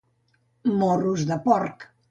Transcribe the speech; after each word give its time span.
Morros 0.79 1.27
de 1.33 1.41
porc 1.47 1.91